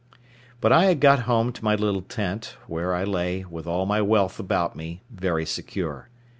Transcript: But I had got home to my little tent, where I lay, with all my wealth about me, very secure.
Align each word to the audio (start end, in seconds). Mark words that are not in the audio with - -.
But 0.61 0.71
I 0.73 0.85
had 0.85 0.99
got 0.99 1.19
home 1.29 1.51
to 1.53 1.63
my 1.63 1.75
little 1.75 2.01
tent, 2.01 2.57
where 2.65 2.95
I 2.95 3.03
lay, 3.03 3.45
with 3.47 3.67
all 3.67 3.85
my 3.85 4.01
wealth 4.01 4.39
about 4.39 4.75
me, 4.75 5.03
very 5.11 5.45
secure. 5.45 6.09